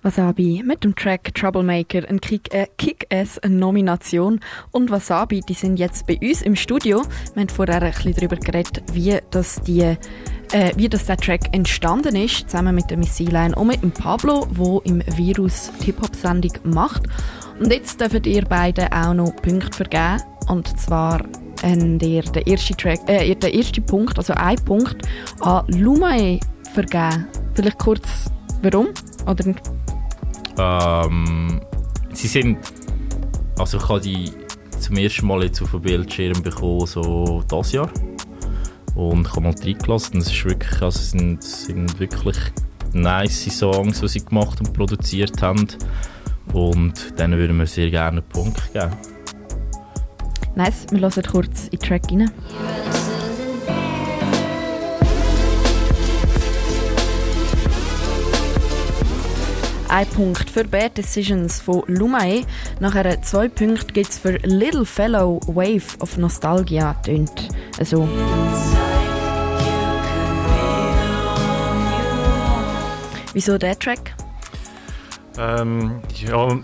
Wasabi 0.04 0.64
mit 0.64 0.84
dem 0.84 0.96
Track 0.96 1.34
Troublemaker, 1.36 2.08
ein 2.08 2.22
Kick- 2.22 2.54
äh, 2.54 2.68
Kick-Ass-Nomination. 2.78 4.40
Und 4.72 4.90
Wasabi, 4.90 5.42
die 5.42 5.54
sind 5.54 5.78
jetzt 5.78 6.08
bei 6.08 6.18
uns 6.22 6.42
im 6.42 6.56
Studio. 6.56 7.02
Wir 7.34 7.42
haben 7.42 7.50
vorher 7.50 7.82
ein 7.82 7.92
bisschen 7.92 8.14
darüber 8.14 8.38
geredet, 8.38 8.82
wie, 8.94 9.18
das 9.32 9.62
die, 9.64 9.82
äh, 9.82 10.72
wie 10.76 10.88
das 10.88 11.06
der 11.06 11.18
Track 11.18 11.54
entstanden 11.54 12.16
ist, 12.16 12.50
zusammen 12.50 12.74
mit 12.76 12.90
der 12.90 12.98
Miss 12.98 13.20
Line 13.20 13.54
und 13.56 13.68
mit 13.68 13.82
dem 13.84 13.92
Pablo, 13.92 14.48
wo 14.52 14.80
im 14.86 15.02
Virus 15.18 15.72
Hip-Hop-Sendung 15.84 16.54
macht. 16.64 17.04
Und 17.60 17.72
jetzt 17.74 18.00
dürft 18.00 18.26
ihr 18.28 18.46
beide 18.46 18.92
auch 18.92 19.14
noch 19.14 19.36
Punkte 19.36 19.76
vergeben. 19.76 20.22
Und 20.48 20.80
zwar 20.80 21.20
habt 21.64 22.04
ihr 22.04 22.22
den 22.22 22.48
ersten, 22.48 22.78
Track, 22.78 23.00
äh, 23.08 23.36
den 23.36 23.54
ersten 23.54 23.86
Punkt, 23.86 24.18
also 24.18 24.34
einen 24.34 24.64
Punkt, 24.64 25.08
an 25.42 25.66
Lumae 25.68 26.40
vergeben. 26.74 27.28
Vielleicht 27.54 27.80
kurz, 27.80 28.32
warum? 28.62 28.88
Oder 29.26 29.56
Ähm, 30.60 31.62
sie 32.14 32.28
sind. 32.28 32.58
Also, 33.58 33.78
ich 33.78 33.90
habe 33.90 34.02
die 34.02 34.32
zum 34.80 34.98
ersten 34.98 35.26
Mal 35.28 35.44
jetzt 35.44 35.62
auf 35.62 35.72
dem 35.72 35.82
Bildschirm 35.82 36.42
bekommen, 36.44 36.86
so 36.86 37.44
dieses 37.50 37.72
Jahr. 37.74 37.90
Und 38.96 39.28
ich 39.28 39.32
habe 39.32 39.42
mal 39.42 39.54
reingelassen. 39.54 40.20
Es 40.20 40.44
wirklich, 40.44 40.82
also 40.82 41.00
sind, 41.00 41.44
sind 41.44 42.00
wirklich 42.00 42.38
nice 42.94 43.46
Songs, 43.58 44.00
die 44.00 44.08
sie 44.08 44.26
gemacht 44.26 44.60
und 44.60 44.74
produziert 44.74 45.42
haben. 45.42 45.68
Und 46.54 47.20
denen 47.20 47.38
würden 47.38 47.58
wir 47.58 47.68
sehr 47.68 47.90
gerne 47.90 48.22
einen 48.22 48.30
Punkt 48.30 48.74
geben. 48.74 48.92
Nice, 50.58 50.88
wir 50.90 51.02
hören 51.02 51.24
kurz 51.24 51.66
in 51.66 51.78
den 51.78 51.80
Track 51.82 52.02
rein. 52.10 52.32
Ein 59.88 60.08
Punkt 60.08 60.50
für 60.50 60.64
Bad 60.64 60.98
Decisions 60.98 61.62
von 61.62 61.84
Lumae. 61.86 62.44
Nachher 62.80 63.22
zwei 63.22 63.50
Punkte 63.50 63.94
gibt 63.94 64.10
es 64.10 64.18
für 64.18 64.38
Little 64.38 64.84
Fellow 64.84 65.40
Wave 65.46 66.00
of 66.00 66.18
Nostalgia. 66.18 66.96
Tönt 67.04 67.50
also. 67.78 68.10
Wieso 73.34 73.60
der 73.60 73.78
Track? 73.78 74.16
Ähm, 75.38 76.02
ja, 76.16 76.58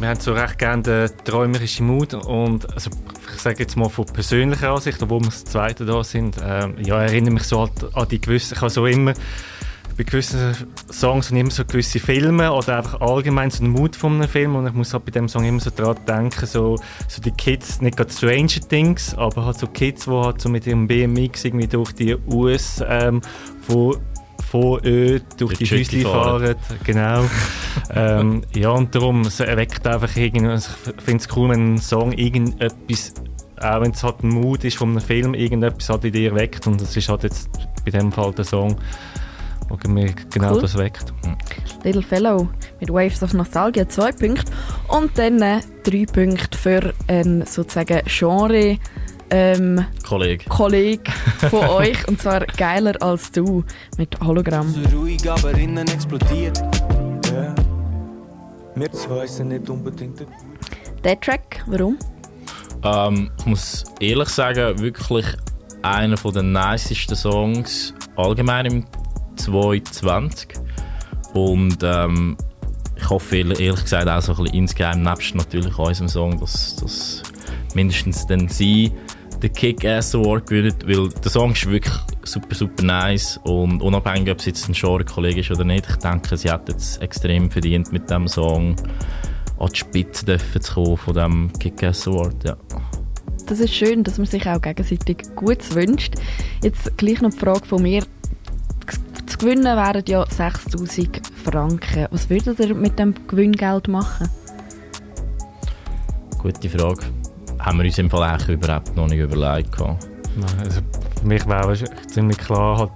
wir 0.00 0.08
haben 0.08 0.20
so 0.20 0.32
recht 0.32 0.58
gerne 0.58 0.82
den 0.82 1.10
träumerischen 1.24 1.86
Mut 1.86 2.14
und 2.14 2.72
also, 2.72 2.90
ich 3.34 3.40
sage 3.40 3.60
jetzt 3.60 3.76
mal 3.76 3.88
von 3.88 4.06
persönlicher 4.06 4.70
Ansicht, 4.70 5.02
obwohl 5.02 5.20
wir 5.20 5.26
das 5.26 5.44
Zweite 5.44 5.84
da 5.84 6.02
sind, 6.02 6.36
ähm, 6.42 6.76
ja, 6.78 7.02
erinnere 7.02 7.34
mich 7.34 7.42
so 7.44 7.60
an, 7.60 7.70
an 7.92 8.08
die 8.08 8.20
gewissen, 8.20 8.54
ich 8.54 8.60
habe 8.60 8.70
so 8.70 8.86
immer 8.86 9.12
bei 9.96 10.04
gewissen 10.04 10.54
Songs 10.90 11.30
und 11.30 11.36
immer 11.36 11.50
so 11.50 11.64
gewisse 11.64 11.98
Filme 11.98 12.50
oder 12.52 12.78
einfach 12.78 13.00
allgemein 13.02 13.50
so 13.50 13.62
den 13.62 13.72
Mut 13.72 13.94
von 13.94 14.14
einem 14.14 14.28
Film 14.28 14.56
und 14.56 14.66
ich 14.66 14.72
muss 14.72 14.94
halt 14.94 15.04
bei 15.04 15.10
dem 15.10 15.28
Song 15.28 15.44
immer 15.44 15.60
so 15.60 15.70
dran 15.70 15.96
denken, 16.08 16.46
so, 16.46 16.76
so 17.06 17.20
die 17.20 17.32
Kids, 17.32 17.82
nicht 17.82 17.98
gerade 17.98 18.10
Stranger 18.10 18.66
Things, 18.68 19.14
aber 19.14 19.44
halt 19.44 19.58
so 19.58 19.66
Kids, 19.66 20.06
die 20.06 20.10
halt 20.10 20.40
so 20.40 20.48
mit 20.48 20.66
ihrem 20.66 20.86
BMX 20.86 21.44
irgendwie 21.44 21.66
durch 21.66 21.92
die 21.92 22.16
US 22.28 22.82
ähm, 22.88 23.20
von 23.60 23.98
von 24.50 24.84
Ö 24.84 25.20
durch 25.36 25.58
die, 25.58 25.64
Die 25.64 25.70
Häuschen 25.70 25.78
Jetty 25.78 26.02
fahren. 26.02 26.56
Genau. 26.82 27.24
ähm, 27.94 28.42
ja, 28.54 28.70
und 28.70 28.92
darum, 28.94 29.20
es 29.22 29.38
erweckt 29.38 29.86
einfach 29.86 30.14
irgendwie, 30.16 30.46
also 30.46 30.70
ich 30.96 31.02
finde 31.02 31.24
es 31.24 31.36
cool, 31.36 31.50
wenn 31.50 31.74
ein 31.74 31.78
Song 31.78 32.12
irgendetwas, 32.12 33.14
auch 33.60 33.80
wenn 33.80 33.92
es 33.92 34.02
halt 34.02 34.24
ein 34.24 34.30
Mut 34.30 34.64
ist 34.64 34.76
von 34.76 34.90
einem 34.90 35.00
Film, 35.00 35.34
irgendetwas 35.34 35.88
halt 35.88 36.04
in 36.04 36.12
dir 36.12 36.34
weckt 36.34 36.66
und 36.66 36.80
das 36.80 36.96
ist 36.96 37.08
halt 37.08 37.22
jetzt 37.22 37.48
bei 37.84 37.92
dem 37.92 38.10
Fall 38.10 38.32
der 38.32 38.44
Song, 38.44 38.76
der 39.70 39.90
mir 39.90 40.12
genau 40.32 40.54
Cool. 40.54 40.62
das 40.62 40.76
weckt. 40.76 41.12
Little 41.84 42.02
Fellow 42.02 42.48
mit 42.80 42.90
Waves 42.90 43.22
of 43.22 43.32
Nostalgia, 43.32 43.88
zwei 43.88 44.10
Punkte. 44.10 44.50
Und 44.88 45.16
dann 45.16 45.40
äh, 45.40 45.60
drei 45.84 46.06
Punkte 46.06 46.58
für 46.58 46.92
einen 47.06 47.46
sozusagen 47.46 48.00
Genre. 48.06 48.78
Ähm, 49.30 49.84
Kollege. 50.06 50.44
Kollege 50.48 51.10
von 51.50 51.68
euch 51.68 52.08
und 52.08 52.20
zwar 52.20 52.44
geiler 52.46 53.00
als 53.00 53.30
du 53.30 53.64
mit 53.96 54.18
Hologramm. 54.20 54.68
So 54.68 54.96
ruhig, 54.96 55.30
aber 55.30 55.52
innen 55.52 55.86
explodiert. 55.88 56.60
Wir 58.80 58.92
zwei 58.92 59.26
sind 59.26 59.48
nicht 59.48 59.68
unbedingt 59.68 60.20
der 60.20 60.26
Der 61.04 61.20
Track, 61.20 61.64
warum? 61.66 61.98
Ähm, 62.82 63.30
ich 63.38 63.46
muss 63.46 63.84
ehrlich 64.00 64.28
sagen, 64.28 64.78
wirklich 64.78 65.26
einer 65.82 66.16
von 66.16 66.32
den 66.32 66.52
nicesten 66.52 67.16
Songs 67.16 67.92
allgemein 68.16 68.66
im 68.66 68.86
2020. 69.36 70.54
Und 71.34 71.78
ähm, 71.82 72.36
ich 72.96 73.10
hoffe 73.10 73.38
ehrlich 73.38 73.60
ehrlich 73.60 73.82
gesagt 73.82 74.08
auch 74.08 74.22
so 74.22 74.32
ein 74.32 74.44
bisschen 74.44 74.60
insgeheim, 74.60 75.02
nebst 75.02 75.34
natürlich 75.34 75.76
unserem 75.76 76.08
Song, 76.08 76.40
dass, 76.40 76.76
dass 76.76 77.22
mindestens 77.74 78.26
dann 78.26 78.48
sie 78.48 78.92
den 79.42 79.52
Kick-Ass 79.52 80.14
Award 80.14 80.48
gewinnen, 80.48 80.74
weil 80.84 81.08
der 81.08 81.30
Song 81.30 81.52
ist 81.52 81.68
wirklich 81.68 81.94
super, 82.24 82.54
super 82.54 82.82
nice 82.82 83.40
und 83.44 83.82
unabhängig, 83.82 84.30
ob 84.30 84.38
es 84.38 84.46
jetzt 84.46 84.68
ein 84.68 84.74
Genre-Kollege 84.74 85.40
ist 85.40 85.50
oder 85.50 85.64
nicht, 85.64 85.86
ich 85.88 85.96
denke, 85.96 86.36
sie 86.36 86.50
hat 86.50 86.68
jetzt 86.68 87.00
extrem 87.00 87.50
verdient 87.50 87.92
mit 87.92 88.10
dem 88.10 88.28
Song 88.28 88.76
an 89.58 89.68
die 89.72 89.78
Spitze 89.78 90.24
dürfen 90.24 90.60
zu 90.60 90.74
kommen 90.74 90.96
von 90.96 91.14
dem 91.14 91.52
Kick-Ass 91.58 92.08
Award, 92.08 92.44
ja. 92.44 92.56
Das 93.46 93.58
ist 93.58 93.74
schön, 93.74 94.04
dass 94.04 94.18
man 94.18 94.26
sich 94.26 94.46
auch 94.46 94.60
gegenseitig 94.60 95.34
Gutes 95.34 95.74
wünscht. 95.74 96.14
Jetzt 96.62 96.96
gleich 96.96 97.20
noch 97.20 97.30
die 97.30 97.38
Frage 97.38 97.66
von 97.66 97.82
mir. 97.82 98.04
Zu 99.26 99.38
gewinnen 99.38 99.64
wären 99.64 100.04
ja 100.06 100.24
6000 100.24 101.20
Franken. 101.44 102.06
Was 102.12 102.30
würdet 102.30 102.60
ihr 102.60 102.74
mit 102.74 102.98
dem 102.98 103.14
Gewinngeld 103.26 103.88
machen? 103.88 104.28
Gute 106.38 106.68
Frage. 106.68 107.19
Haben 107.64 107.78
wir 107.78 107.84
uns 107.84 107.98
im 107.98 108.10
Fall 108.10 108.22
eigentlich 108.22 108.48
überhaupt 108.56 108.96
noch 108.96 109.06
nicht 109.08 109.18
überlegt. 109.20 109.76
gehabt. 109.76 110.08
Nein, 110.36 110.50
Also 110.64 110.80
für 111.20 111.26
mich 111.26 111.46
wäre 111.46 111.72
es 111.72 111.84
ziemlich 112.08 112.38
klar, 112.38 112.78
halt 112.78 112.90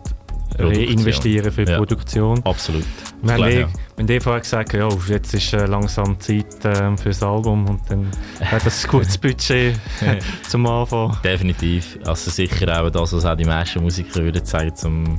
reinvestieren 0.58 1.50
für 1.52 1.68
Ja. 1.68 1.76
Produktion. 1.78 2.40
Absolut. 2.44 2.84
Wir 3.22 3.32
haben 3.32 3.36
Klar, 3.38 3.50
ja. 3.50 3.68
haben 3.98 4.08
eh 4.08 4.20
vorher 4.20 4.40
gesagt, 4.40 4.72
ja, 4.74 4.88
jetzt 5.08 5.34
ist 5.34 5.52
äh, 5.52 5.66
langsam 5.66 6.18
Zeit 6.20 6.46
ähm, 6.64 6.96
für 6.96 7.08
das 7.08 7.22
Album 7.22 7.66
und 7.68 7.80
dann 7.88 8.06
hat 8.40 8.64
das 8.64 8.84
ein 8.84 8.90
gutes 8.90 9.18
Budget 9.24 9.74
zum 10.48 10.66
Anfang. 10.66 11.16
Definitiv. 11.24 11.98
Also 12.04 12.30
sicher 12.30 12.80
auch 12.82 12.90
das, 12.90 13.12
was 13.12 13.24
auch 13.24 13.36
die 13.36 13.44
meisten 13.44 13.82
Musiker 13.82 14.22
würden 14.22 14.44
sagen, 14.44 14.74
zum, 14.76 15.18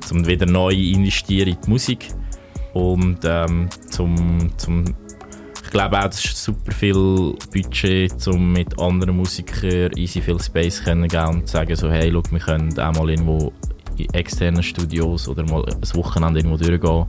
zum 0.00 0.26
wieder 0.26 0.46
neu 0.46 0.72
investieren 0.72 1.48
in 1.50 1.58
die 1.64 1.70
Musik. 1.70 2.08
Und 2.74 3.18
ähm, 3.24 3.68
zum, 3.90 4.50
zum, 4.56 4.84
ich 5.68 5.72
glaube 5.72 5.98
auch, 5.98 6.04
das 6.04 6.24
ist 6.24 6.42
super 6.42 6.72
viel 6.72 7.34
Budget, 7.52 8.26
um 8.26 8.54
mit 8.54 8.80
anderen 8.80 9.14
Musikern 9.14 9.92
easy 9.96 10.22
viel 10.22 10.40
Space 10.40 10.82
können 10.82 11.06
geben 11.06 11.28
und 11.28 11.46
zu 11.46 11.52
sagen 11.52 11.76
so, 11.76 11.90
hey, 11.90 12.10
schau, 12.10 12.22
wir 12.30 12.38
können 12.38 12.80
auch 12.80 12.94
mal 12.94 13.10
irgendwo 13.10 13.52
in 13.98 14.08
externen 14.14 14.62
Studios 14.62 15.28
oder 15.28 15.42
mal 15.42 15.62
ein 15.66 15.94
Wochenende 15.94 16.40
irgendwo 16.40 16.56
durchgehen 16.56 17.04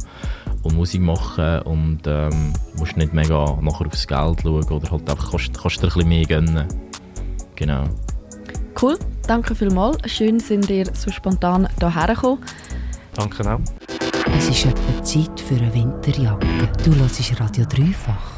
und 0.63 0.75
Musik 0.75 0.99
machen 0.99 1.61
und 1.61 2.01
ähm, 2.05 2.51
musst 2.77 2.97
nicht 2.97 3.13
mega 3.13 3.57
nachher 3.61 3.87
aufs 3.87 4.05
Geld 4.05 4.41
schauen 4.41 4.65
oder 4.65 4.91
halt 4.91 5.09
einfach 5.09 5.31
kannst, 5.31 5.57
kannst 5.57 5.77
dir 5.81 5.87
ein 5.87 5.93
bisschen 5.93 6.09
mehr 6.09 6.25
gönnen. 6.25 6.67
Genau. 7.55 7.85
Cool, 8.81 8.99
danke 9.25 9.55
vielmals. 9.55 9.99
Schön 10.11 10.41
sind 10.41 10.69
ihr 10.69 10.93
so 10.93 11.09
spontan 11.11 11.69
hierher 11.79 12.07
gekommen. 12.07 12.39
Danke 13.13 13.49
auch. 13.49 13.61
Es 14.37 14.49
ist 14.49 14.65
etwa 14.65 15.01
Zeit 15.01 15.39
für 15.39 15.55
eine 15.55 15.73
Winterjacke. 15.73 16.45
Du 16.83 16.93
hörst 16.95 17.39
Radio 17.39 17.63
dreifach. 17.63 18.28